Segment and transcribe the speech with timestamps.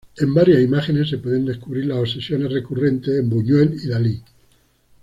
[0.17, 4.23] En varias imágenes se pueden descubrir las obsesiones recurrentes en Buñuel y Dalí.